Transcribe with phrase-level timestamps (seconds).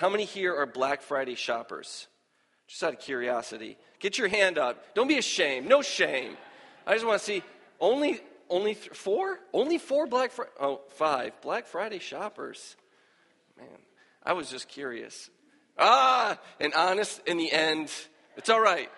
[0.00, 2.08] How many here are Black Friday shoppers?
[2.66, 3.76] Just out of curiosity.
[3.98, 4.94] Get your hand up.
[4.94, 5.68] Don't be ashamed.
[5.68, 6.38] No shame.
[6.86, 7.42] I just want to see
[7.80, 9.40] only only th- four?
[9.52, 10.52] Only four Black Friday?
[10.58, 11.38] Oh, five.
[11.42, 12.76] Black Friday shoppers.
[13.58, 13.68] Man,
[14.24, 15.28] I was just curious.
[15.78, 17.92] Ah, and honest in the end.
[18.38, 18.90] It's all right.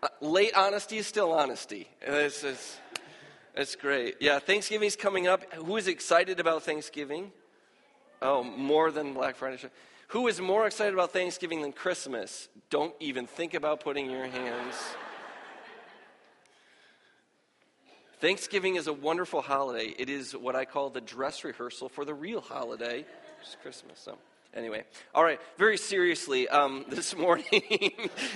[0.00, 1.88] Uh, late honesty is still honesty.
[2.00, 2.78] It's, it's,
[3.56, 4.18] it's great.
[4.20, 5.52] Yeah, Thanksgiving's coming up.
[5.54, 7.32] Who is excited about Thanksgiving?
[8.22, 9.58] Oh, more than Black Friday.
[10.10, 12.48] Who is more excited about Thanksgiving than Christmas?
[12.68, 14.74] Don't even think about putting your hands.
[18.20, 19.94] Thanksgiving is a wonderful holiday.
[19.96, 24.00] It is what I call the dress rehearsal for the real holiday, which is Christmas.
[24.00, 24.18] So.
[24.52, 24.82] Anyway,
[25.14, 27.92] all right, very seriously, um, this morning,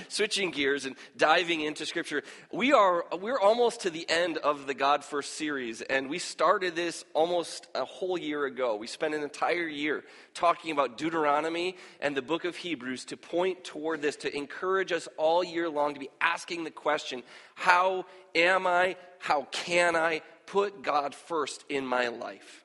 [0.07, 2.23] switching gears and diving into Scripture,
[2.53, 6.73] we are we're almost to the end of the God First series, and we started
[6.73, 8.77] this almost a whole year ago.
[8.77, 13.65] We spent an entire year talking about Deuteronomy and the book of Hebrews to point
[13.65, 17.23] toward this, to encourage us all year long to be asking the question:
[17.55, 18.95] How am I?
[19.19, 22.64] How can I put God first in my life?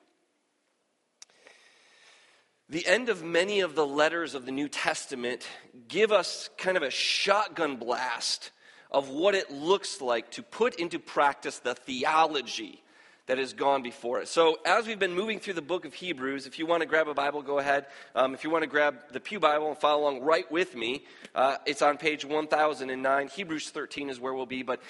[2.71, 5.45] The end of many of the letters of the New Testament
[5.89, 8.51] give us kind of a shotgun blast
[8.89, 12.81] of what it looks like to put into practice the theology
[13.25, 14.29] that has gone before it.
[14.29, 17.09] So, as we've been moving through the book of Hebrews, if you want to grab
[17.09, 17.87] a Bible, go ahead.
[18.15, 21.03] Um, if you want to grab the Pew Bible and follow along right with me,
[21.35, 23.27] uh, it's on page 1009.
[23.27, 24.63] Hebrews 13 is where we'll be.
[24.63, 24.81] But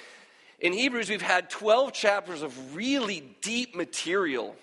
[0.59, 4.55] in Hebrews, we've had 12 chapters of really deep material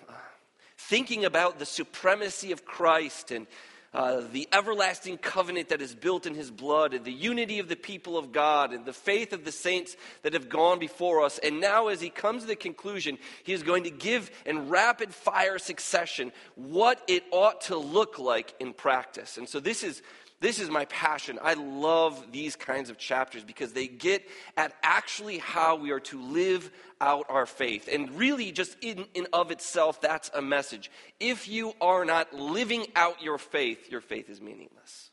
[0.88, 3.46] thinking about the supremacy of Christ and
[3.94, 7.76] uh, the everlasting covenant that is built in his blood, and the unity of the
[7.76, 11.38] people of God, and the faith of the saints that have gone before us.
[11.38, 15.14] And now, as he comes to the conclusion, he is going to give in rapid
[15.14, 19.38] fire succession what it ought to look like in practice.
[19.38, 20.02] And so, this is
[20.40, 21.38] this is my passion.
[21.42, 24.22] I love these kinds of chapters because they get
[24.56, 26.70] at actually how we are to live
[27.00, 27.88] out our faith.
[27.92, 30.92] And really, just in and of itself, that's a message.
[31.18, 35.10] If you are not living out your faith, your faith is meaningless.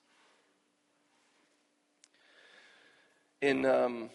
[3.42, 4.12] In um,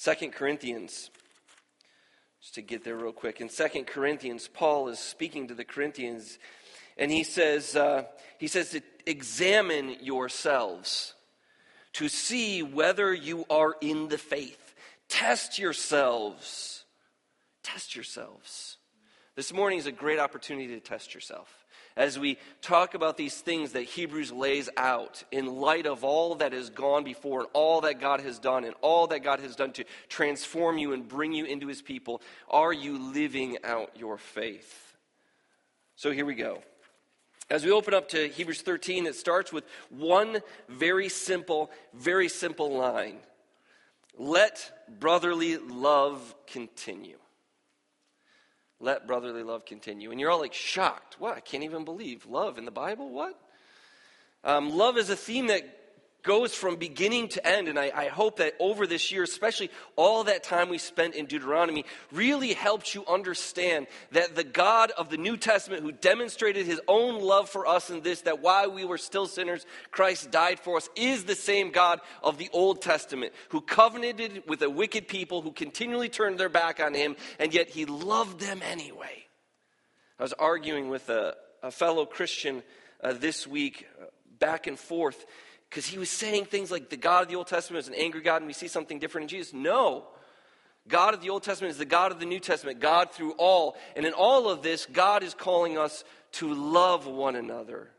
[0.00, 1.10] 2 Corinthians,
[2.40, 6.38] just to get there real quick, in 2 Corinthians, Paul is speaking to the Corinthians,
[6.96, 8.04] and he says, uh,
[8.38, 11.14] he says to examine yourselves
[11.94, 14.74] to see whether you are in the faith.
[15.08, 16.84] Test yourselves.
[17.62, 18.76] Test yourselves.
[19.34, 21.64] This morning is a great opportunity to test yourself.
[21.96, 26.52] As we talk about these things that Hebrews lays out in light of all that
[26.52, 29.72] has gone before and all that God has done and all that God has done
[29.72, 34.96] to transform you and bring you into his people, are you living out your faith?
[35.96, 36.62] So here we go.
[37.48, 42.76] As we open up to Hebrews 13, it starts with one very simple, very simple
[42.76, 43.18] line
[44.18, 47.18] Let brotherly love continue.
[48.80, 50.10] Let brotherly love continue.
[50.10, 51.16] And you're all like shocked.
[51.18, 51.36] What?
[51.36, 52.26] I can't even believe.
[52.26, 53.10] Love in the Bible?
[53.10, 53.38] What?
[54.42, 55.85] Um, love is a theme that
[56.26, 57.68] goes from beginning to end.
[57.68, 61.26] And I, I, hope that over this year, especially all that time we spent in
[61.26, 66.80] Deuteronomy, really helped you understand that the God of the New Testament, who demonstrated his
[66.88, 70.76] own love for us in this, that while we were still sinners, Christ died for
[70.76, 75.42] us, is the same God of the Old Testament, who covenanted with a wicked people
[75.42, 79.24] who continually turned their back on him, and yet he loved them anyway.
[80.18, 82.64] I was arguing with a, a fellow Christian
[83.00, 84.06] uh, this week, uh,
[84.40, 85.24] back and forth
[85.68, 88.20] because he was saying things like the God of the Old Testament is an angry
[88.20, 89.52] God and we see something different in Jesus.
[89.52, 90.06] No.
[90.88, 93.76] God of the Old Testament is the God of the New Testament, God through all.
[93.96, 97.90] And in all of this, God is calling us to love one another.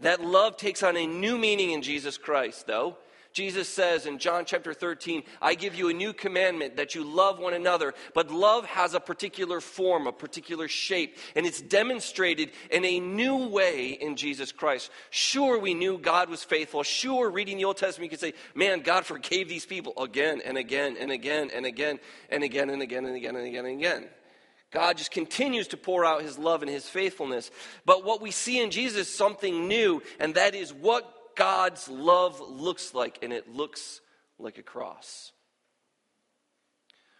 [0.00, 2.96] That love takes on a new meaning in Jesus Christ, though.
[3.32, 7.38] Jesus says in John chapter 13, I give you a new commandment that you love
[7.38, 7.94] one another.
[8.14, 13.48] But love has a particular form, a particular shape, and it's demonstrated in a new
[13.48, 14.90] way in Jesus Christ.
[15.10, 16.82] Sure, we knew God was faithful.
[16.82, 20.58] Sure, reading the Old Testament, you could say, man, God forgave these people again and
[20.58, 21.98] again and again and again
[22.30, 24.08] and again and again and again and again and again.
[24.72, 27.50] God just continues to pour out his love and his faithfulness.
[27.84, 32.40] But what we see in Jesus is something new, and that is what God's love
[32.40, 34.00] looks like, and it looks
[34.38, 35.32] like a cross.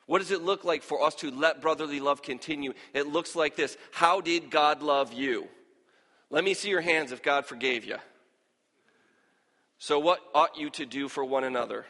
[0.07, 2.75] What does it look like for us to let brotherly love continue?
[2.93, 5.49] It looks like this How did God love you?
[6.31, 7.97] Let me see your hands if God forgave you.
[9.79, 11.87] So, what ought you to do for one another?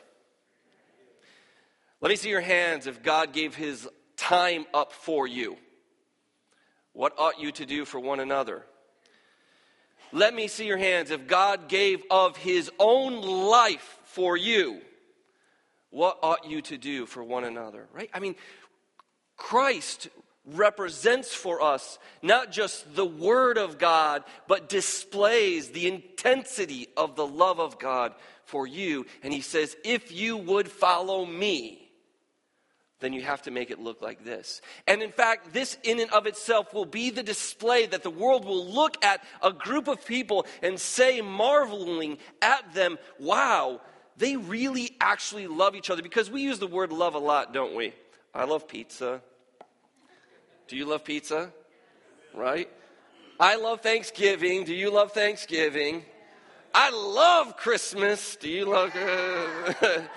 [2.00, 5.56] Let me see your hands if God gave his time up for you.
[6.92, 8.64] What ought you to do for one another?
[10.12, 11.10] Let me see your hands.
[11.10, 14.80] If God gave of his own life for you,
[15.90, 17.86] what ought you to do for one another?
[17.92, 18.10] Right?
[18.12, 18.34] I mean,
[19.36, 20.08] Christ
[20.44, 27.26] represents for us not just the Word of God, but displays the intensity of the
[27.26, 28.14] love of God
[28.44, 29.06] for you.
[29.22, 31.81] And He says, if you would follow me,
[33.02, 34.62] then you have to make it look like this.
[34.86, 38.44] And in fact, this in and of itself will be the display that the world
[38.44, 43.80] will look at a group of people and say, marveling at them, wow,
[44.16, 46.00] they really actually love each other.
[46.00, 47.92] Because we use the word love a lot, don't we?
[48.32, 49.20] I love pizza.
[50.68, 51.52] Do you love pizza?
[52.32, 52.70] Right?
[53.40, 54.64] I love Thanksgiving.
[54.64, 56.04] Do you love Thanksgiving?
[56.72, 58.36] I love Christmas.
[58.36, 58.94] Do you love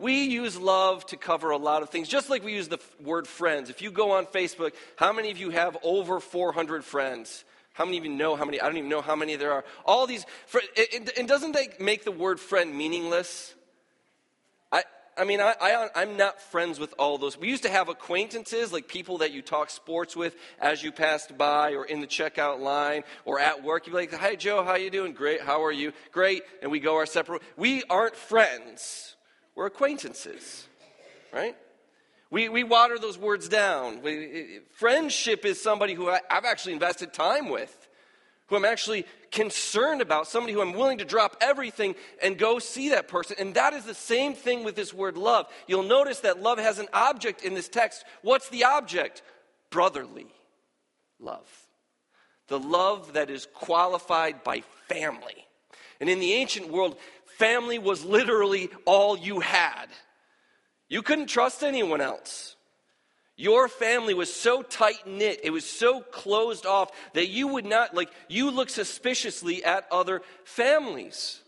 [0.00, 3.28] We use love to cover a lot of things, just like we use the word
[3.28, 3.68] friends.
[3.68, 7.44] If you go on Facebook, how many of you have over 400 friends?
[7.74, 8.60] How many of you know how many?
[8.60, 9.64] I don't even know how many there are.
[9.84, 10.24] All these,
[11.18, 13.54] and doesn't that make the word friend meaningless?
[14.72, 14.84] I,
[15.16, 15.54] I mean, I,
[15.94, 17.38] I, am not friends with all those.
[17.38, 21.36] We used to have acquaintances, like people that you talk sports with as you passed
[21.38, 23.86] by, or in the checkout line, or at work.
[23.86, 25.12] You'd be like, "Hi, Joe, how you doing?
[25.12, 25.42] Great.
[25.42, 25.92] How are you?
[26.10, 27.42] Great." And we go our separate.
[27.56, 29.16] We aren't friends.
[29.60, 30.66] We're acquaintances,
[31.34, 31.54] right?
[32.30, 34.00] We, we water those words down.
[34.00, 37.86] We, friendship is somebody who I, I've actually invested time with,
[38.46, 42.88] who I'm actually concerned about, somebody who I'm willing to drop everything and go see
[42.88, 43.36] that person.
[43.38, 45.46] And that is the same thing with this word love.
[45.66, 48.02] You'll notice that love has an object in this text.
[48.22, 49.20] What's the object?
[49.68, 50.28] Brotherly
[51.18, 51.46] love.
[52.48, 55.46] The love that is qualified by family.
[56.00, 56.96] And in the ancient world,
[57.40, 59.86] family was literally all you had.
[60.88, 62.56] You couldn't trust anyone else.
[63.36, 67.94] Your family was so tight knit, it was so closed off that you would not,
[67.94, 71.40] like, you look suspiciously at other families.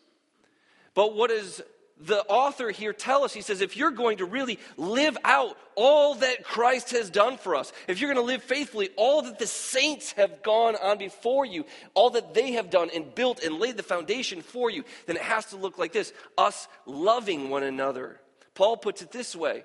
[0.94, 1.62] But what is
[2.06, 6.14] the author here tell us he says if you're going to really live out all
[6.16, 9.46] that christ has done for us if you're going to live faithfully all that the
[9.46, 11.64] saints have gone on before you
[11.94, 15.22] all that they have done and built and laid the foundation for you then it
[15.22, 18.20] has to look like this us loving one another.
[18.54, 19.64] Paul puts it this way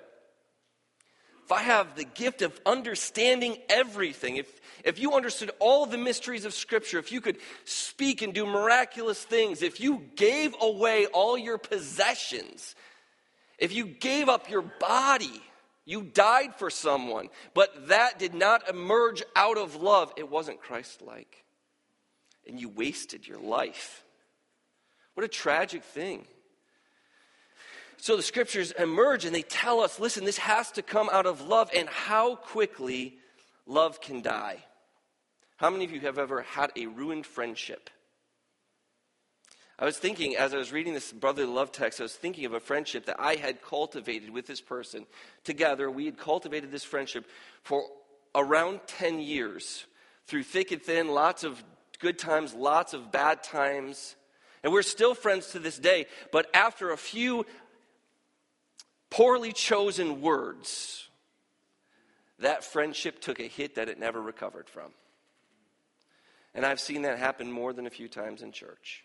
[1.48, 6.44] if I have the gift of understanding everything, if, if you understood all the mysteries
[6.44, 11.38] of Scripture, if you could speak and do miraculous things, if you gave away all
[11.38, 12.74] your possessions,
[13.58, 15.42] if you gave up your body,
[15.86, 21.00] you died for someone, but that did not emerge out of love, it wasn't Christ
[21.00, 21.46] like.
[22.46, 24.04] And you wasted your life.
[25.14, 26.26] What a tragic thing.
[28.00, 31.42] So the scriptures emerge and they tell us listen, this has to come out of
[31.42, 33.18] love and how quickly
[33.66, 34.64] love can die.
[35.56, 37.90] How many of you have ever had a ruined friendship?
[39.80, 42.52] I was thinking, as I was reading this brotherly love text, I was thinking of
[42.52, 45.06] a friendship that I had cultivated with this person.
[45.44, 47.26] Together, we had cultivated this friendship
[47.62, 47.84] for
[48.34, 49.84] around 10 years
[50.26, 51.62] through thick and thin, lots of
[52.00, 54.16] good times, lots of bad times.
[54.64, 56.06] And we're still friends to this day.
[56.32, 57.46] But after a few
[59.10, 61.08] poorly chosen words,
[62.38, 64.92] that friendship took a hit that it never recovered from.
[66.54, 69.04] And I've seen that happen more than a few times in church.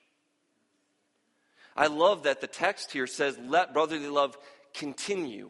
[1.75, 4.37] I love that the text here says, let brotherly love
[4.73, 5.49] continue.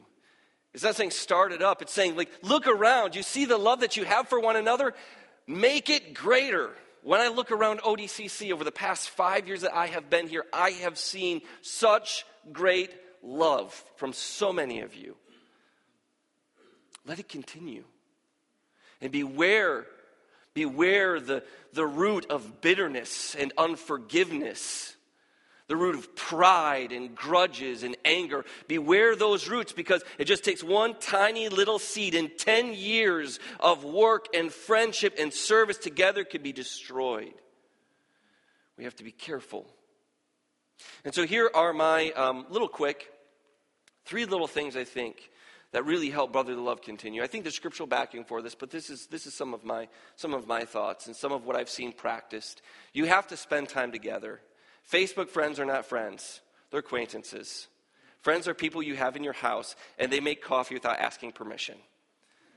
[0.74, 3.16] It's not saying start it up, it's saying, like, look around.
[3.16, 4.94] You see the love that you have for one another?
[5.46, 6.72] Make it greater.
[7.04, 10.46] When I look around ODCC over the past five years that I have been here,
[10.54, 12.92] I have seen such great
[13.24, 15.16] love from so many of you.
[17.06, 17.84] Let it continue.
[19.02, 19.86] And beware,
[20.54, 24.96] beware the, the root of bitterness and unforgiveness,
[25.68, 28.46] the root of pride and grudges and anger.
[28.68, 33.84] Beware those roots because it just takes one tiny little seed, and 10 years of
[33.84, 37.34] work and friendship and service together could be destroyed.
[38.78, 39.68] We have to be careful.
[41.06, 43.13] And so here are my um, little quick
[44.06, 45.30] Three little things I think
[45.74, 47.24] that really help brotherly love continue.
[47.24, 49.88] I think there's scriptural backing for this, but this is, this is some, of my,
[50.16, 52.62] some of my thoughts and some of what I've seen practiced.
[52.94, 54.40] You have to spend time together.
[54.90, 57.68] Facebook friends are not friends, they're acquaintances.
[58.22, 61.76] Friends are people you have in your house, and they make coffee without asking permission.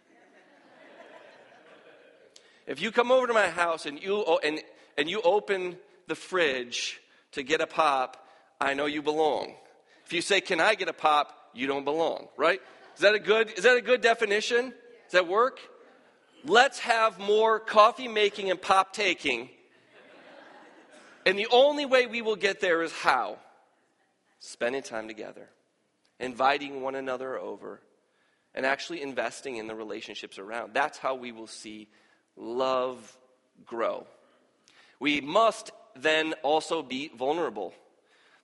[2.68, 4.60] if you come over to my house and you, oh, and,
[4.96, 5.76] and you open
[6.06, 7.00] the fridge
[7.32, 8.28] to get a pop,
[8.60, 9.54] I know you belong.
[10.06, 11.32] If you say, Can I get a pop?
[11.52, 12.60] you don't belong, right?
[12.94, 14.72] Is that a good, is that a good definition?
[15.04, 15.58] Does that work?
[16.44, 19.48] Let's have more coffee making and pop taking
[21.26, 23.38] And the only way we will get there is how?
[24.38, 25.48] Spending time together,
[26.20, 27.80] inviting one another over,
[28.54, 30.72] and actually investing in the relationships around.
[30.72, 31.88] That's how we will see
[32.36, 33.18] love
[33.64, 34.06] grow.
[35.00, 37.74] We must then also be vulnerable.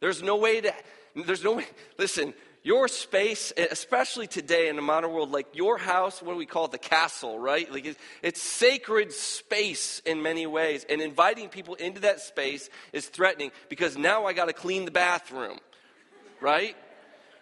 [0.00, 0.74] There's no way to,
[1.14, 1.66] there's no way,
[1.98, 6.46] listen, your space, especially today in the modern world, like your house, what do we
[6.46, 6.70] call it?
[6.70, 7.70] The castle, right?
[7.70, 10.86] Like it's, it's sacred space in many ways.
[10.88, 14.92] And inviting people into that space is threatening because now I got to clean the
[14.92, 15.58] bathroom,
[16.40, 16.76] right?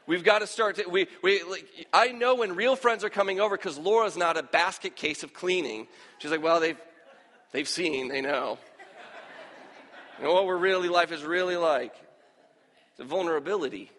[0.07, 3.41] We've got to start to, we, we, like, I know when real friends are coming
[3.41, 5.87] over because Laura's not a basket case of cleaning.
[6.19, 6.81] She's like, well, they've,
[7.53, 8.59] they've seen, they know.
[10.19, 11.95] You know what we're really, life is really like?
[13.01, 13.91] A vulnerability.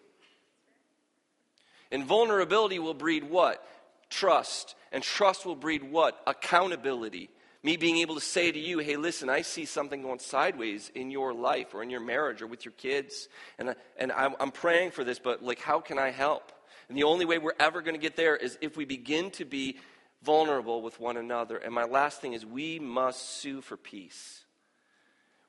[1.91, 3.67] And vulnerability will breed what?
[4.09, 4.75] Trust.
[4.91, 6.21] And trust will breed what?
[6.25, 7.29] Accountability.
[7.63, 11.11] Me being able to say to you, hey, listen, I see something going sideways in
[11.11, 13.27] your life or in your marriage or with your kids.
[13.59, 16.51] And, and I'm, I'm praying for this, but like, how can I help?
[16.87, 19.45] And the only way we're ever going to get there is if we begin to
[19.45, 19.77] be
[20.23, 21.57] vulnerable with one another.
[21.57, 24.43] And my last thing is we must sue for peace.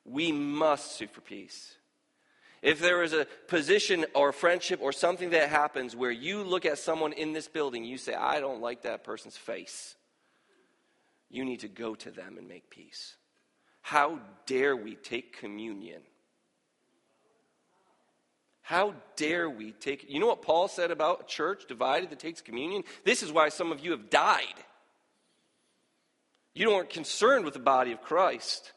[0.04, 1.76] We must sue for peace.
[2.62, 6.78] If there is a position or friendship or something that happens where you look at
[6.78, 9.97] someone in this building, you say, I don't like that person's face,
[11.28, 13.16] you need to go to them and make peace.
[13.81, 16.02] How dare we take communion?
[18.62, 22.40] How dare we take You know what Paul said about a church divided that takes
[22.40, 22.85] communion?
[23.04, 24.54] This is why some of you have died.
[26.54, 28.73] You aren't concerned with the body of Christ.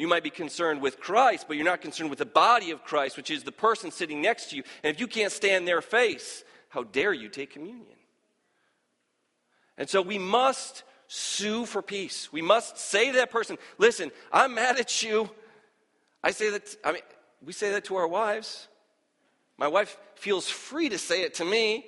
[0.00, 3.18] You might be concerned with Christ, but you're not concerned with the body of Christ,
[3.18, 4.62] which is the person sitting next to you.
[4.82, 7.98] And if you can't stand their face, how dare you take communion?
[9.76, 12.32] And so we must sue for peace.
[12.32, 15.28] We must say to that person, listen, I'm mad at you.
[16.24, 17.02] I say that, I mean,
[17.44, 18.68] we say that to our wives.
[19.58, 21.84] My wife feels free to say it to me.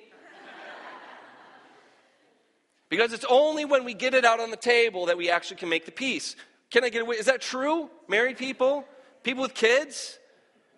[2.89, 5.69] because it's only when we get it out on the table that we actually can
[5.69, 6.35] make the peace.
[6.73, 7.17] Can I get away?
[7.17, 7.87] Is that true?
[8.07, 8.83] Married people?
[9.21, 10.17] People with kids?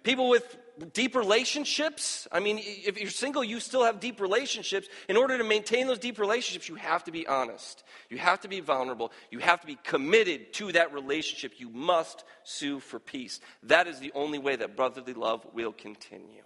[0.03, 0.57] People with
[0.91, 2.27] deep relationships?
[2.33, 4.89] I mean, if you're single, you still have deep relationships.
[5.07, 7.85] In order to maintain those deep relationships, you have to be honest.
[8.09, 9.13] You have to be vulnerable.
[9.31, 11.53] You have to be committed to that relationship.
[11.59, 13.39] You must sue for peace.
[13.63, 16.43] That is the only way that brotherly love will continue.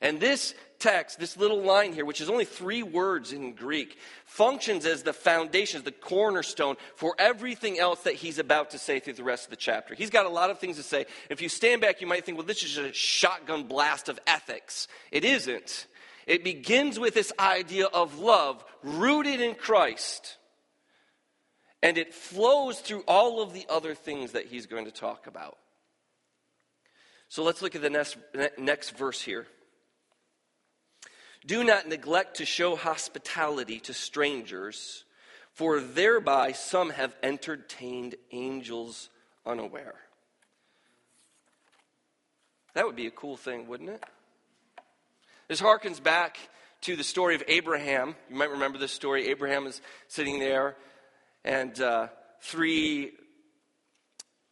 [0.00, 4.86] And this text, this little line here, which is only three words in Greek, functions
[4.86, 9.24] as the foundation, the cornerstone for everything else that he's about to say through the
[9.24, 9.94] rest of the chapter.
[9.94, 11.06] He's got a lot of things to say.
[11.30, 14.20] If you stand back, you might think, well, this is just a shotgun blast of
[14.26, 14.88] ethics.
[15.10, 15.86] It isn't.
[16.26, 20.36] It begins with this idea of love rooted in Christ.
[21.82, 25.56] And it flows through all of the other things that he's going to talk about.
[27.28, 28.16] So let's look at the next,
[28.58, 29.46] next verse here.
[31.46, 35.04] Do not neglect to show hospitality to strangers,
[35.52, 39.08] for thereby some have entertained angels
[39.46, 39.94] unaware.
[42.74, 44.04] That would be a cool thing, wouldn't it?
[45.48, 46.38] This harkens back
[46.82, 48.14] to the story of Abraham.
[48.28, 49.28] You might remember this story.
[49.28, 50.76] Abraham is sitting there,
[51.44, 52.08] and uh,
[52.40, 53.12] three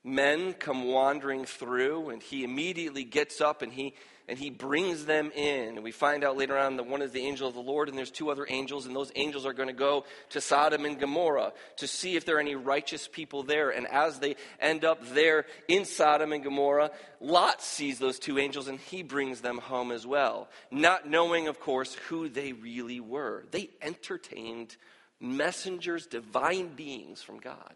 [0.02, 3.94] men come wandering through, and he immediately gets up and he
[4.28, 5.76] and he brings them in.
[5.76, 7.96] And we find out later on that one is the angel of the Lord, and
[7.96, 11.52] there's two other angels, and those angels are going to go to Sodom and Gomorrah
[11.76, 13.70] to see if there are any righteous people there.
[13.70, 16.90] And as they end up there in Sodom and Gomorrah,
[17.20, 21.60] Lot sees those two angels, and he brings them home as well, not knowing, of
[21.60, 23.44] course, who they really were.
[23.50, 24.76] They entertained
[25.20, 27.74] messengers, divine beings from God.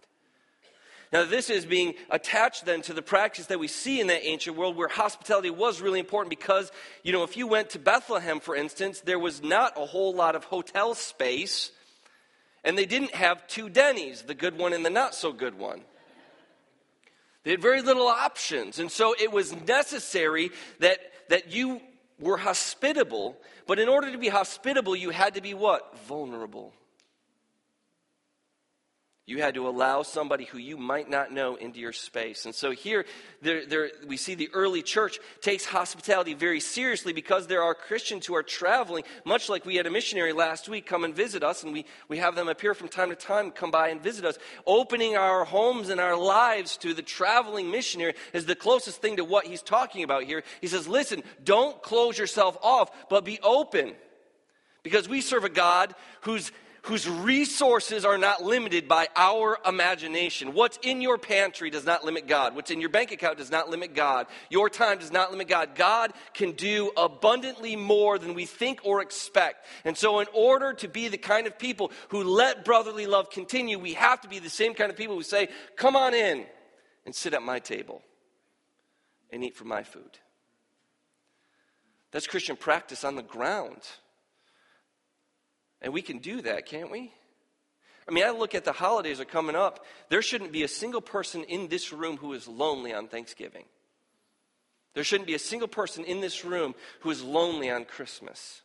[1.12, 4.56] Now, this is being attached then to the practice that we see in that ancient
[4.56, 6.70] world where hospitality was really important because,
[7.02, 10.36] you know, if you went to Bethlehem, for instance, there was not a whole lot
[10.36, 11.72] of hotel space,
[12.62, 15.80] and they didn't have two Denny's, the good one and the not so good one.
[17.42, 21.80] They had very little options, and so it was necessary that, that you
[22.20, 23.36] were hospitable,
[23.66, 25.98] but in order to be hospitable, you had to be what?
[26.06, 26.72] Vulnerable.
[29.30, 32.46] You had to allow somebody who you might not know into your space.
[32.46, 33.04] And so here,
[33.40, 38.26] there, there, we see the early church takes hospitality very seriously because there are Christians
[38.26, 41.62] who are traveling, much like we had a missionary last week come and visit us,
[41.62, 44.36] and we, we have them appear from time to time, come by and visit us.
[44.66, 49.24] Opening our homes and our lives to the traveling missionary is the closest thing to
[49.24, 50.42] what he's talking about here.
[50.60, 53.92] He says, listen, don't close yourself off, but be open.
[54.82, 56.50] Because we serve a God who's
[56.82, 60.54] whose resources are not limited by our imagination.
[60.54, 62.54] What's in your pantry does not limit God.
[62.54, 64.26] What's in your bank account does not limit God.
[64.48, 65.74] Your time does not limit God.
[65.74, 69.66] God can do abundantly more than we think or expect.
[69.84, 73.78] And so, in order to be the kind of people who let brotherly love continue,
[73.78, 76.46] we have to be the same kind of people who say, Come on in
[77.04, 78.02] and sit at my table
[79.30, 80.18] and eat from my food.
[82.10, 83.82] That's Christian practice on the ground.
[85.82, 87.12] And we can do that, can't we?
[88.08, 89.84] I mean, I look at the holidays are coming up.
[90.08, 93.64] There shouldn't be a single person in this room who is lonely on Thanksgiving.
[94.94, 98.62] There shouldn't be a single person in this room who is lonely on Christmas.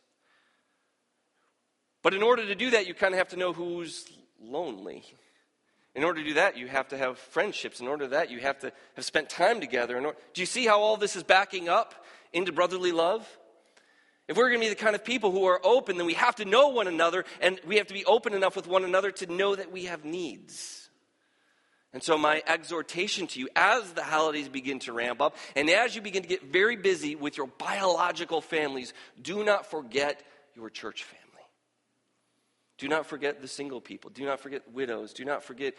[2.02, 4.06] But in order to do that, you kind of have to know who's
[4.42, 5.04] lonely.
[5.94, 7.80] In order to do that, you have to have friendships.
[7.80, 10.00] In order to that, you have to have spent time together.
[10.00, 13.26] Do you see how all this is backing up into brotherly love?
[14.28, 16.36] If we're going to be the kind of people who are open, then we have
[16.36, 19.26] to know one another, and we have to be open enough with one another to
[19.26, 20.90] know that we have needs.
[21.92, 25.94] And so, my exhortation to you as the holidays begin to ramp up, and as
[25.94, 28.92] you begin to get very busy with your biological families,
[29.22, 30.22] do not forget
[30.54, 31.22] your church family.
[32.78, 34.10] Do not forget the single people.
[34.10, 35.12] Do not forget widows.
[35.12, 35.74] Do not forget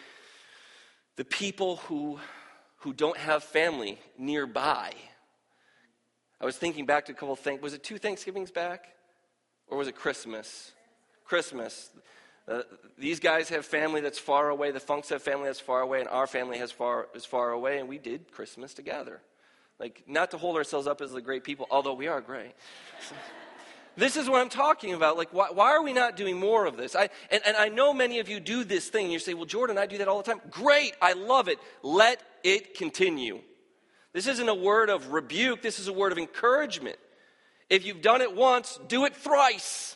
[1.17, 2.19] the people who,
[2.77, 4.93] who don't have family nearby.
[6.39, 7.61] I was thinking back to a couple things.
[7.61, 8.87] Was it two Thanksgivings back?
[9.67, 10.71] Or was it Christmas?
[11.25, 11.89] Christmas.
[12.47, 12.61] Uh,
[12.97, 14.71] these guys have family that's far away.
[14.71, 17.79] The Funks have family that's far away, and our family has far, is far away,
[17.79, 19.21] and we did Christmas together.
[19.79, 22.53] Like, not to hold ourselves up as the great people, although we are great.
[23.97, 25.17] this is what I'm talking about.
[25.17, 26.95] Like, why, why are we not doing more of this?
[26.95, 29.11] I, and, and I know many of you do this thing.
[29.11, 30.41] You say, well, Jordan, I do that all the time.
[30.49, 31.59] Great, I love it.
[31.83, 33.41] Let it continue.
[34.17, 36.97] This isn't a word of rebuke, this is a word of encouragement.
[37.69, 39.95] If you've done it once, do it thrice.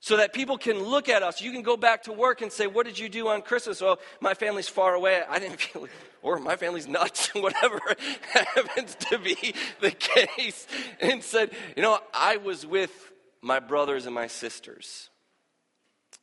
[0.00, 1.42] So that people can look at us.
[1.42, 3.82] You can go back to work and say, What did you do on Christmas?
[3.82, 5.20] Well, my family's far away.
[5.28, 5.88] I didn't feel,
[6.22, 7.82] or my family's nuts, whatever
[8.32, 10.66] happens to be the case.
[11.02, 15.10] And said, You know, I was with my brothers and my sisters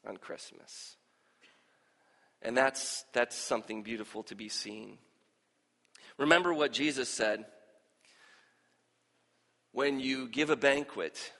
[0.07, 0.97] on Christmas.
[2.43, 4.97] And that's, that's something beautiful to be seen.
[6.17, 7.45] Remember what Jesus said
[9.71, 11.34] when you give a banquet,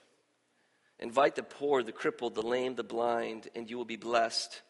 [0.98, 4.62] invite the poor, the crippled, the lame, the blind, and you will be blessed.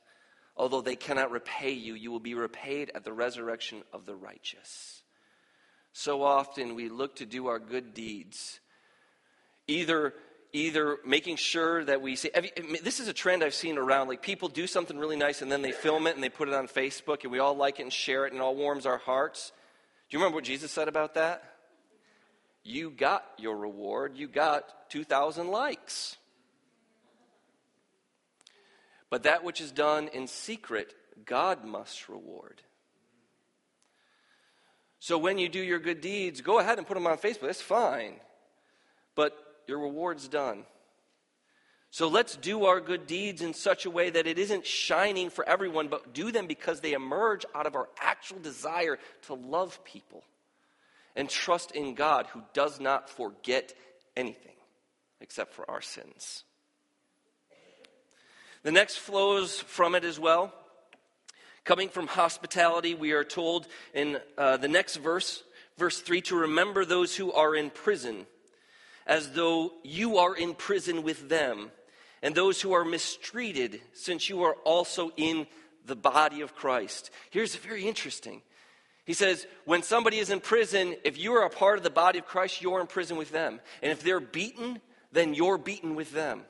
[0.56, 5.02] Although they cannot repay you, you will be repaid at the resurrection of the righteous.
[5.92, 8.60] So often we look to do our good deeds,
[9.66, 10.12] either
[10.54, 14.22] either making sure that we see you, this is a trend i've seen around like
[14.22, 16.68] people do something really nice and then they film it and they put it on
[16.68, 19.52] facebook and we all like it and share it and it all warms our hearts.
[20.08, 21.42] Do you remember what jesus said about that?
[22.62, 24.16] You got your reward.
[24.16, 26.16] You got 2000 likes.
[29.10, 30.94] But that which is done in secret
[31.26, 32.62] god must reward.
[35.00, 37.48] So when you do your good deeds go ahead and put them on facebook.
[37.48, 38.20] That's fine.
[39.16, 40.64] But your reward's done.
[41.90, 45.48] So let's do our good deeds in such a way that it isn't shining for
[45.48, 50.24] everyone, but do them because they emerge out of our actual desire to love people
[51.14, 53.74] and trust in God who does not forget
[54.16, 54.56] anything
[55.20, 56.42] except for our sins.
[58.64, 60.52] The next flows from it as well.
[61.64, 65.44] Coming from hospitality, we are told in uh, the next verse,
[65.78, 68.26] verse 3, to remember those who are in prison
[69.06, 71.70] as though you are in prison with them,
[72.22, 75.46] and those who are mistreated, since you are also in
[75.84, 77.10] the body of Christ.
[77.30, 78.40] Here's very interesting.
[79.04, 82.18] He says, when somebody is in prison, if you are a part of the body
[82.18, 83.60] of Christ, you're in prison with them.
[83.82, 84.80] And if they're beaten,
[85.12, 86.42] then you're beaten with them.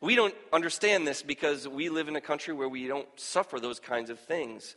[0.00, 3.80] We don't understand this because we live in a country where we don't suffer those
[3.80, 4.76] kinds of things.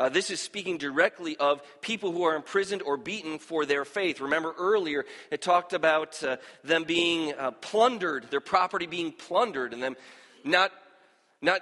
[0.00, 4.18] Uh, this is speaking directly of people who are imprisoned or beaten for their faith.
[4.18, 9.82] Remember earlier, it talked about uh, them being uh, plundered, their property being plundered, and
[9.82, 9.96] them
[10.42, 10.72] not,
[11.42, 11.60] not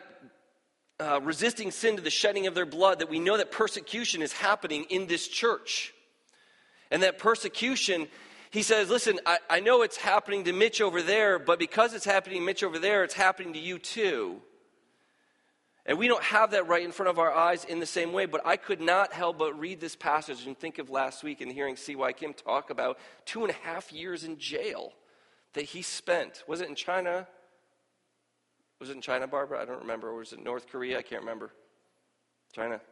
[1.01, 3.01] uh, resisting sin to the shedding of their blood.
[3.01, 5.93] That we know that persecution is happening in this church.
[6.93, 8.07] And that persecution,
[8.53, 12.05] he says, listen, I, I know it's happening to Mitch over there, but because it's
[12.05, 14.41] happening to Mitch over there, it's happening to you too.
[15.89, 18.27] And we don't have that right in front of our eyes in the same way,
[18.27, 21.51] but I could not help but read this passage and think of last week and
[21.51, 22.13] hearing C.Y.
[22.13, 24.93] Kim talk about two and a half years in jail
[25.55, 26.45] that he spent.
[26.47, 27.27] Was it in China?
[28.79, 29.63] Was it in China, Barbara?
[29.63, 30.11] I don't remember.
[30.11, 30.99] Or was it North Korea?
[30.99, 31.53] I can't remember.
[32.55, 32.83] China.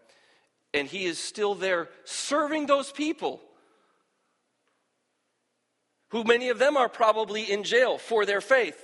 [0.72, 3.42] And he is still there serving those people
[6.08, 8.82] who many of them are probably in jail for their faith.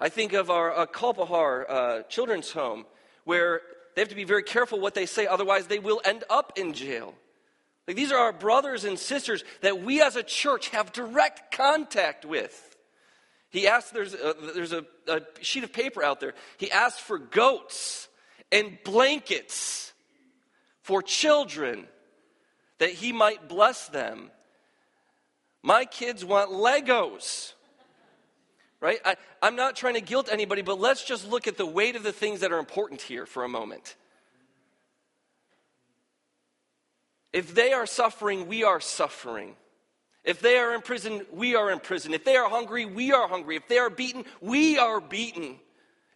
[0.00, 2.86] I think of our uh, Kalpahar uh, children's home,
[3.26, 3.60] where
[3.94, 6.72] they have to be very careful what they say, otherwise, they will end up in
[6.72, 7.14] jail.
[7.86, 12.24] Like these are our brothers and sisters that we as a church have direct contact
[12.24, 12.76] with.
[13.50, 16.34] He asked, there's, a, there's a, a sheet of paper out there.
[16.56, 18.08] He asked for goats
[18.50, 19.92] and blankets
[20.82, 21.86] for children
[22.78, 24.30] that he might bless them.
[25.62, 27.54] My kids want Legos.
[28.80, 28.98] Right?
[29.04, 32.02] I, I'm not trying to guilt anybody, but let's just look at the weight of
[32.02, 33.96] the things that are important here for a moment.
[37.32, 39.56] If they are suffering, we are suffering.
[40.24, 42.12] If they are in prison, we are in prison.
[42.12, 43.56] If they are hungry, we are hungry.
[43.56, 45.56] If they are beaten, we are beaten.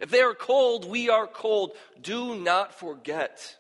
[0.01, 1.73] If they are cold, we are cold.
[2.03, 3.57] Do not forget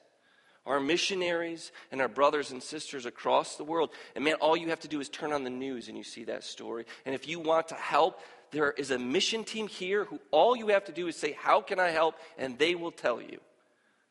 [0.67, 3.91] our missionaries and our brothers and sisters across the world.
[4.15, 6.25] And man, all you have to do is turn on the news and you see
[6.25, 6.85] that story.
[7.05, 10.69] And if you want to help, there is a mission team here who all you
[10.69, 12.17] have to do is say, How can I help?
[12.39, 13.41] And they will tell you.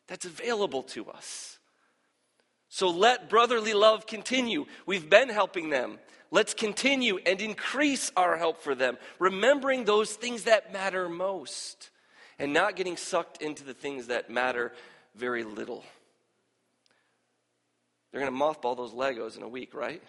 [0.07, 1.59] That's available to us.
[2.69, 4.65] So let brotherly love continue.
[4.85, 5.99] We've been helping them.
[6.31, 11.89] Let's continue and increase our help for them, remembering those things that matter most
[12.37, 14.71] and not getting sucked into the things that matter
[15.15, 15.83] very little.
[18.11, 20.01] They're going to mothball those Legos in a week, right?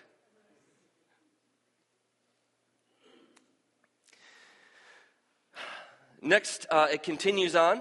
[6.22, 7.80] Next, uh, it continues on,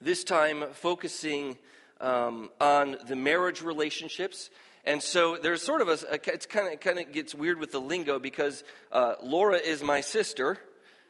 [0.00, 1.58] this time focusing
[2.00, 4.48] um, on the marriage relationships.
[4.84, 5.98] And so there's sort of a,
[6.32, 10.02] it's kind of, kind of gets weird with the lingo because uh, Laura is my
[10.02, 10.58] sister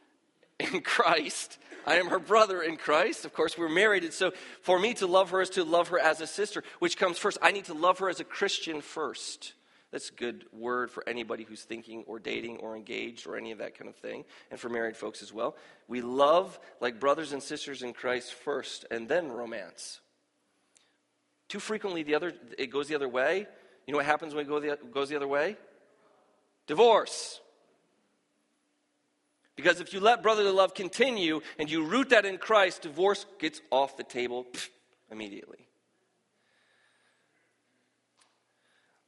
[0.59, 1.59] in Christ.
[1.85, 3.25] I am her brother in Christ.
[3.25, 4.03] Of course, we're married.
[4.03, 6.97] And so for me to love her is to love her as a sister, which
[6.97, 7.37] comes first.
[7.43, 9.53] I need to love her as a Christian first.
[9.95, 13.59] That's a good word for anybody who's thinking or dating or engaged or any of
[13.59, 15.55] that kind of thing, and for married folks as well.
[15.87, 20.01] We love like brothers and sisters in Christ first, and then romance.
[21.47, 23.47] Too frequently, the other it goes the other way.
[23.87, 25.55] You know what happens when it go the, goes the other way?
[26.67, 27.39] Divorce.
[29.55, 33.61] Because if you let brotherly love continue and you root that in Christ, divorce gets
[33.71, 34.45] off the table
[35.09, 35.69] immediately.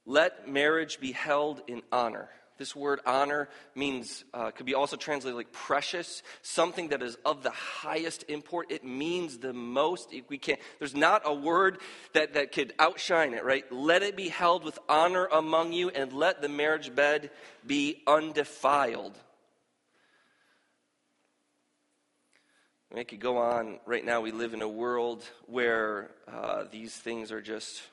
[0.08, 2.30] Let marriage be held in honor.
[2.58, 7.44] This word honor means, uh, could be also translated like precious, something that is of
[7.44, 8.72] the highest import.
[8.72, 10.12] It means the most.
[10.30, 11.80] We can't, there's not a word
[12.14, 13.70] that, that could outshine it, right?
[13.72, 17.30] Let it be held with honor among you and let the marriage bed
[17.66, 19.16] be undefiled.
[22.96, 23.80] I could go on.
[23.86, 27.84] Right now, we live in a world where uh, these things are just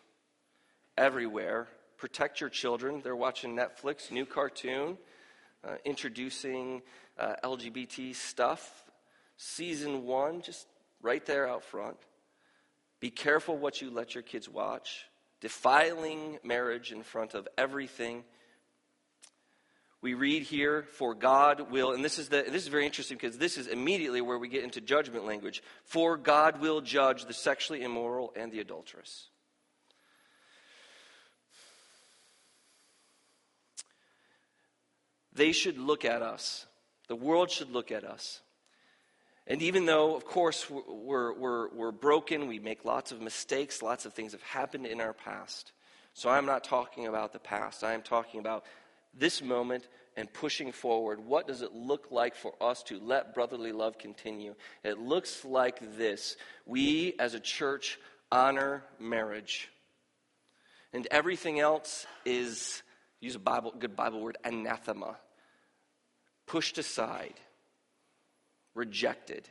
[0.97, 1.69] everywhere.
[1.97, 3.01] Protect your children.
[3.03, 4.99] They're watching Netflix, new cartoon,
[5.63, 6.83] uh, introducing
[7.19, 8.85] uh, LGBT stuff.
[9.37, 10.67] Season one, just
[11.03, 11.97] right there out front.
[13.01, 15.07] Be careful what you let your kids watch.
[15.41, 18.25] Defiling marriage in front of everything
[20.05, 23.39] we read here, for God will, and this is, the, this is very interesting because
[23.39, 25.63] this is immediately where we get into judgment language.
[25.85, 29.29] For God will judge the sexually immoral and the adulterous.
[35.35, 36.67] They should look at us.
[37.09, 38.41] The world should look at us.
[39.47, 44.07] And even though, of course, we're, we're, we're broken, we make lots of mistakes, lots
[44.07, 45.73] of things have happened in our past.
[46.15, 47.85] So I'm not talking about the past.
[47.85, 48.65] I am talking about
[49.13, 53.73] this moment and pushing forward, what does it look like for us to let brotherly
[53.73, 54.55] love continue?
[54.85, 57.99] It looks like this we as a church
[58.31, 59.69] honor marriage.
[60.93, 62.83] And everything else is,
[63.21, 65.17] use a Bible, good Bible word, anathema.
[66.47, 67.35] Pushed aside,
[68.75, 69.49] rejected,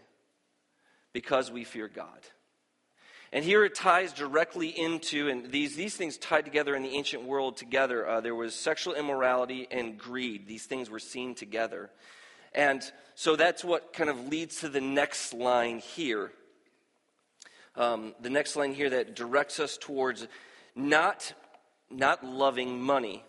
[1.11, 2.19] because we fear God.
[3.31, 7.23] And here it ties directly into, and these, these things tied together in the ancient
[7.23, 8.07] world together.
[8.07, 10.47] Uh, there was sexual immorality and greed.
[10.47, 11.89] These things were seen together.
[12.53, 12.83] And
[13.15, 16.31] so that's what kind of leads to the next line here.
[17.75, 20.27] Um, the next line here that directs us towards
[20.75, 21.33] not,
[21.89, 23.23] not loving money.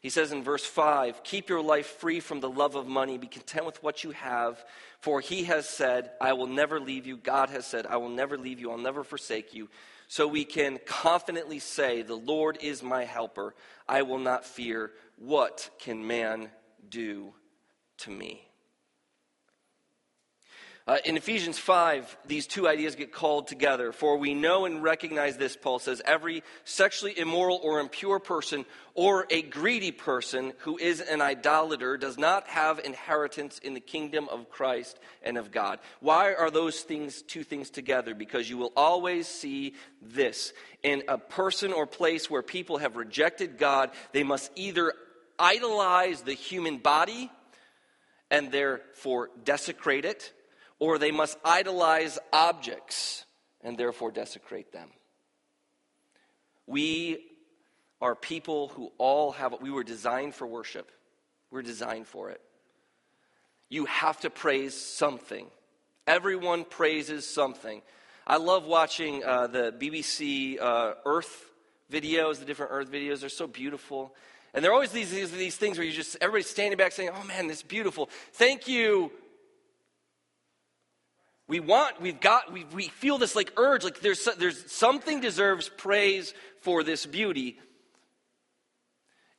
[0.00, 3.18] He says in verse 5 Keep your life free from the love of money.
[3.18, 4.64] Be content with what you have.
[5.00, 7.16] For he has said, I will never leave you.
[7.16, 8.70] God has said, I will never leave you.
[8.70, 9.68] I'll never forsake you.
[10.08, 13.54] So we can confidently say, The Lord is my helper.
[13.88, 14.90] I will not fear.
[15.16, 16.50] What can man
[16.88, 17.34] do
[17.98, 18.49] to me?
[20.86, 23.92] Uh, in Ephesians 5, these two ideas get called together.
[23.92, 28.64] For we know and recognize this, Paul says, every sexually immoral or impure person
[28.94, 34.26] or a greedy person who is an idolater does not have inheritance in the kingdom
[34.30, 35.80] of Christ and of God.
[36.00, 38.14] Why are those things, two things together?
[38.14, 40.54] Because you will always see this.
[40.82, 44.94] In a person or place where people have rejected God, they must either
[45.38, 47.30] idolize the human body
[48.30, 50.32] and therefore desecrate it
[50.80, 53.24] or they must idolize objects
[53.62, 54.88] and therefore desecrate them.
[56.66, 57.26] We
[58.00, 60.90] are people who all have, we were designed for worship.
[61.50, 62.40] We're designed for it.
[63.68, 65.46] You have to praise something.
[66.06, 67.82] Everyone praises something.
[68.26, 71.50] I love watching uh, the BBC uh, Earth
[71.92, 73.20] videos, the different Earth videos.
[73.20, 74.14] They're so beautiful.
[74.54, 77.10] And there are always these, these, these things where you just, everybody's standing back saying,
[77.14, 78.08] oh man, this is beautiful.
[78.32, 79.12] Thank you,
[81.50, 85.68] we want, we've got, we, we feel this like urge, like there's, there's something deserves
[85.68, 87.58] praise for this beauty.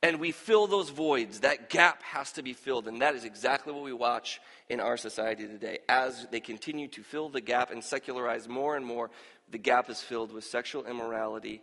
[0.04, 1.40] And we fill those voids.
[1.40, 2.90] That gap has to be filled.
[2.90, 5.80] And that is exactly what we watch in our society today.
[5.88, 9.10] As they continue to fill the gap and secularize more and more,
[9.50, 11.62] the gap is filled with sexual immorality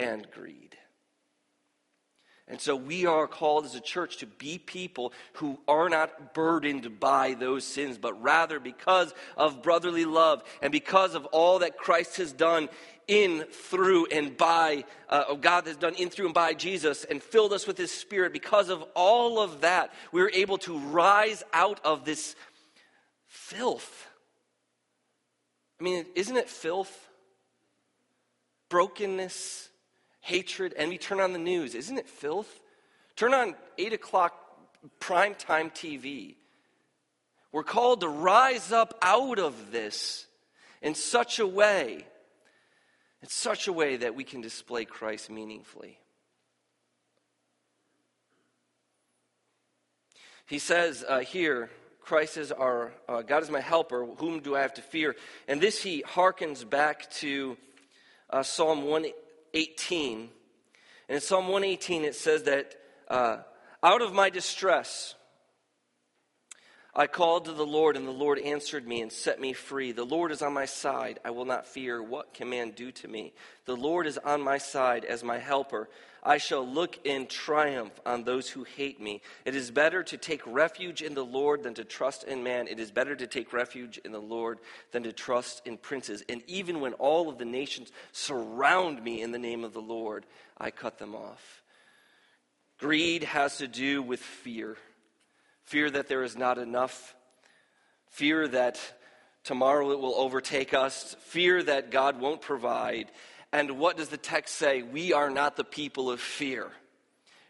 [0.00, 0.76] and greed.
[2.50, 6.98] And so we are called as a church to be people who are not burdened
[6.98, 12.16] by those sins, but rather because of brotherly love and because of all that Christ
[12.16, 12.68] has done
[13.06, 17.52] in, through, and by, uh, God has done in, through, and by Jesus and filled
[17.52, 18.32] us with His Spirit.
[18.32, 22.34] Because of all of that, we're able to rise out of this
[23.28, 24.08] filth.
[25.80, 27.08] I mean, isn't it filth?
[28.68, 29.69] Brokenness
[30.20, 30.98] hatred, envy.
[30.98, 31.74] Turn on the news.
[31.74, 32.60] Isn't it filth?
[33.16, 34.34] Turn on 8 o'clock
[35.00, 36.36] primetime TV.
[37.52, 40.26] We're called to rise up out of this
[40.80, 42.06] in such a way,
[43.22, 45.98] in such a way that we can display Christ meaningfully.
[50.46, 54.62] He says uh, here, Christ is our, uh, God is my helper, whom do I
[54.62, 55.14] have to fear?
[55.46, 57.56] And this he hearkens back to
[58.30, 59.06] uh, Psalm 1
[59.54, 60.30] 18.
[61.08, 62.74] And in Psalm 118, it says that
[63.08, 63.38] uh,
[63.82, 65.14] out of my distress,
[66.94, 69.92] I called to the Lord, and the Lord answered me and set me free.
[69.92, 71.20] The Lord is on my side.
[71.24, 72.02] I will not fear.
[72.02, 73.32] What can man do to me?
[73.64, 75.88] The Lord is on my side as my helper.
[76.22, 79.22] I shall look in triumph on those who hate me.
[79.44, 82.68] It is better to take refuge in the Lord than to trust in man.
[82.68, 84.58] It is better to take refuge in the Lord
[84.92, 86.22] than to trust in princes.
[86.28, 90.26] And even when all of the nations surround me in the name of the Lord,
[90.58, 91.62] I cut them off.
[92.78, 94.76] Greed has to do with fear
[95.70, 97.14] fear that there is not enough,
[98.08, 98.80] fear that
[99.44, 103.08] tomorrow it will overtake us, fear that God won't provide.
[103.52, 104.82] And what does the text say?
[104.82, 106.70] We are not the people of fear.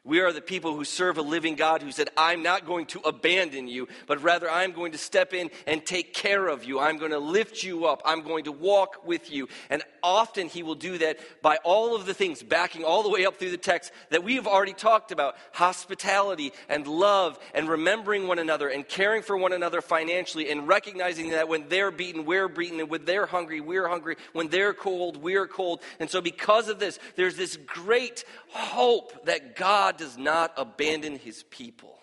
[0.02, 3.00] We are the people who serve a living God who said, I'm not going to
[3.00, 6.80] abandon you, but rather I'm going to step in and take care of you.
[6.80, 8.00] I'm going to lift you up.
[8.06, 9.48] I'm going to walk with you.
[9.68, 13.26] And often he will do that by all of the things, backing all the way
[13.26, 18.26] up through the text that we have already talked about hospitality and love and remembering
[18.26, 22.48] one another and caring for one another financially and recognizing that when they're beaten, we're
[22.48, 24.16] beaten, and when they're hungry, we're hungry.
[24.32, 25.82] When they're cold, we're cold.
[25.98, 31.42] And so, because of this, there's this great hope that God does not abandon his
[31.44, 31.98] people,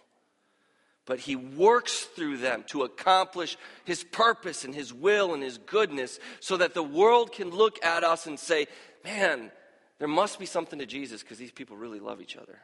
[1.05, 6.19] but he works through them to accomplish his purpose and his will and his goodness
[6.39, 8.67] so that the world can look at us and say,
[9.03, 9.51] man,
[9.99, 12.59] there must be something to Jesus because these people really love each other.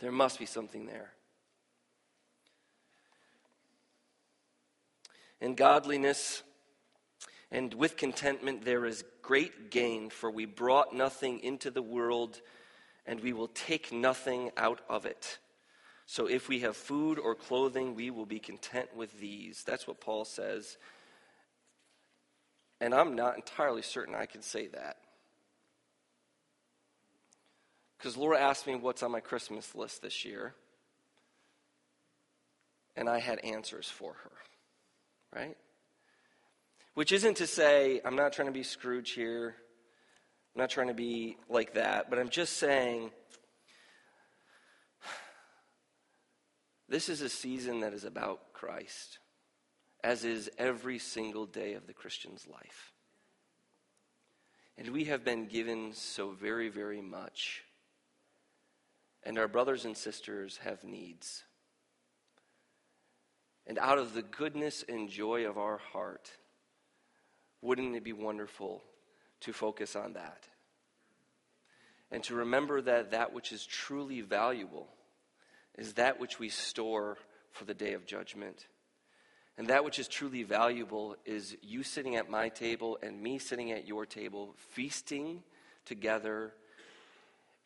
[0.00, 1.12] There must be something there.
[5.40, 6.42] In godliness
[7.50, 12.40] and with contentment, there is great gain, for we brought nothing into the world
[13.08, 15.38] and we will take nothing out of it.
[16.06, 19.64] So if we have food or clothing, we will be content with these.
[19.64, 20.76] That's what Paul says.
[22.80, 24.98] And I'm not entirely certain I can say that.
[27.96, 30.54] Because Laura asked me what's on my Christmas list this year,
[32.94, 34.30] and I had answers for her,
[35.34, 35.56] right?
[36.94, 39.56] Which isn't to say, I'm not trying to be Scrooge here.
[40.58, 43.12] I'm not trying to be like that, but I'm just saying
[46.88, 49.20] this is a season that is about Christ,
[50.02, 52.92] as is every single day of the Christian's life.
[54.76, 57.62] And we have been given so very, very much.
[59.22, 61.44] And our brothers and sisters have needs.
[63.64, 66.32] and out of the goodness and joy of our heart,
[67.62, 68.82] wouldn't it be wonderful
[69.42, 70.47] to focus on that?
[72.10, 74.88] And to remember that that which is truly valuable
[75.76, 77.18] is that which we store
[77.52, 78.66] for the day of judgment.
[79.56, 83.72] And that which is truly valuable is you sitting at my table and me sitting
[83.72, 85.42] at your table, feasting
[85.84, 86.52] together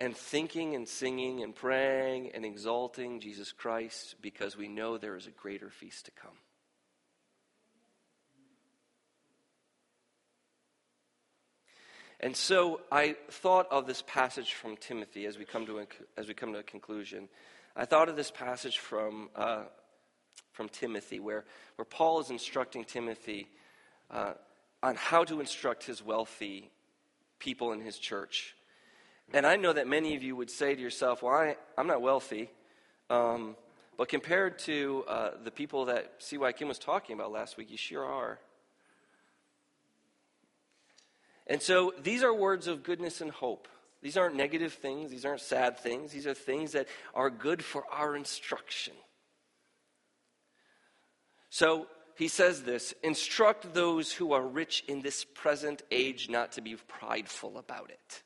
[0.01, 5.27] and thinking and singing and praying and exalting Jesus Christ because we know there is
[5.27, 6.37] a greater feast to come.
[12.23, 16.29] And so I thought of this passage from Timothy as we come to a, as
[16.29, 17.29] we come to a conclusion.
[17.75, 19.65] I thought of this passage from, uh,
[20.53, 23.49] from Timothy where, where Paul is instructing Timothy
[24.09, 24.35] uh,
[24.85, 26.71] on how to instruct his wealthy
[27.41, 28.55] people in his church.
[29.33, 32.03] And I know that many of you would say to yourself, Well, I, I'm not
[32.03, 32.51] wealthy.
[33.11, 33.57] Um,
[33.99, 36.53] but compared to uh, the people that C.Y.
[36.53, 38.39] Kim was talking about last week, you sure are.
[41.47, 43.69] And so these are words of goodness and hope.
[44.03, 46.13] These aren't negative things, these aren't sad things.
[46.13, 48.95] These are things that are good for our instruction.
[51.51, 56.61] So he says this instruct those who are rich in this present age not to
[56.61, 58.23] be prideful about it,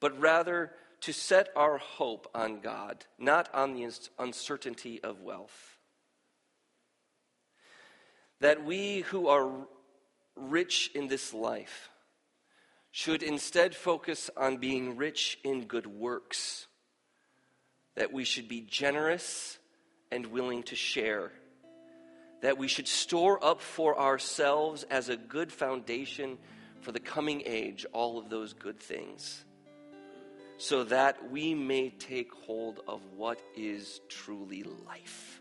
[0.00, 3.86] but rather to set our hope on God, not on the
[4.18, 5.78] uncertainty of wealth.
[8.40, 9.66] That we who are
[10.36, 11.90] rich in this life
[12.90, 16.66] should instead focus on being rich in good works,
[17.96, 19.58] that we should be generous
[20.12, 21.32] and willing to share,
[22.40, 26.38] that we should store up for ourselves as a good foundation
[26.82, 29.44] for the coming age all of those good things,
[30.56, 35.40] so that we may take hold of what is truly life.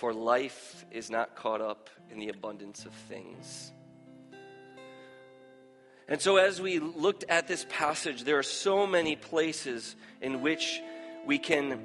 [0.00, 3.70] For life is not caught up in the abundance of things.
[6.08, 10.80] And so, as we looked at this passage, there are so many places in which
[11.26, 11.82] we can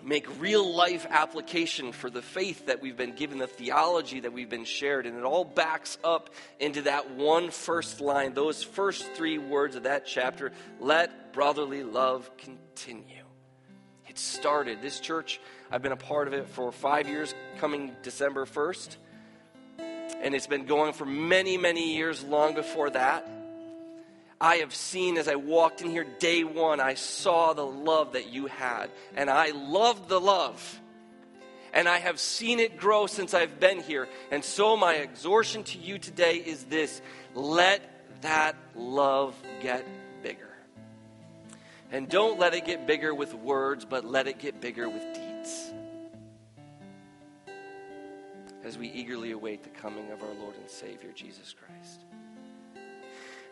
[0.00, 4.48] make real life application for the faith that we've been given, the theology that we've
[4.48, 5.04] been shared.
[5.04, 9.82] And it all backs up into that one first line, those first three words of
[9.82, 13.24] that chapter let brotherly love continue.
[14.06, 14.80] It started.
[14.80, 15.40] This church
[15.74, 18.96] I've been a part of it for five years, coming December 1st.
[20.22, 23.28] And it's been going for many, many years long before that.
[24.40, 28.32] I have seen as I walked in here day one, I saw the love that
[28.32, 28.88] you had.
[29.16, 30.80] And I loved the love.
[31.72, 34.08] And I have seen it grow since I've been here.
[34.30, 37.02] And so, my exhortation to you today is this
[37.34, 37.82] let
[38.20, 39.84] that love get
[40.22, 40.54] bigger.
[41.90, 45.23] And don't let it get bigger with words, but let it get bigger with deeds.
[48.64, 52.00] As we eagerly await the coming of our Lord and Savior, Jesus Christ.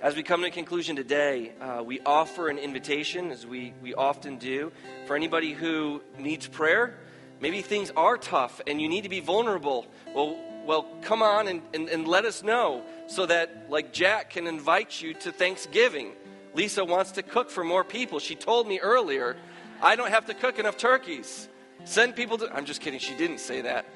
[0.01, 4.37] As we come to conclusion today, uh, we offer an invitation, as we, we often
[4.39, 4.73] do,
[5.07, 6.99] for anybody who needs prayer.
[7.41, 9.87] Maybe things are tough and you need to be vulnerable.
[10.15, 14.47] Well, well come on and, and, and let us know so that, like Jack, can
[14.47, 16.13] invite you to Thanksgiving.
[16.55, 18.19] Lisa wants to cook for more people.
[18.19, 19.37] She told me earlier,
[19.81, 21.49] I don't have to cook enough turkeys.
[21.85, 22.53] Send people to.
[22.53, 23.01] I'm just kidding.
[23.01, 23.87] She didn't say that.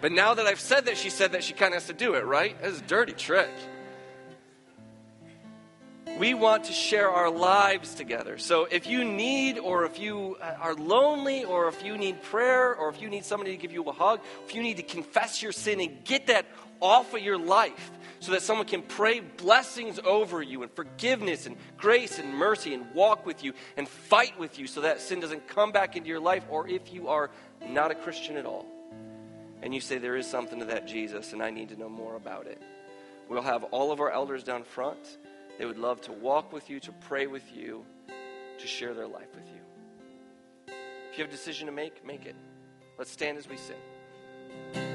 [0.00, 2.14] But now that I've said that, she said that she kind of has to do
[2.14, 2.60] it, right?
[2.60, 3.50] That's a dirty trick.
[6.18, 8.36] We want to share our lives together.
[8.36, 12.74] So if you need, or if you uh, are lonely, or if you need prayer,
[12.74, 15.40] or if you need somebody to give you a hug, if you need to confess
[15.40, 16.46] your sin and get that
[16.80, 17.90] off of your life
[18.22, 22.94] so that someone can pray blessings over you and forgiveness and grace and mercy and
[22.94, 26.20] walk with you and fight with you so that sin doesn't come back into your
[26.20, 27.32] life, or if you are
[27.66, 28.64] not a Christian at all
[29.60, 32.14] and you say there is something to that Jesus and I need to know more
[32.14, 32.62] about it,
[33.28, 35.18] we'll have all of our elders down front.
[35.58, 37.84] They would love to walk with you, to pray with you,
[38.58, 40.74] to share their life with you.
[41.10, 42.36] If you have a decision to make, make it.
[42.96, 44.91] Let's stand as we sing.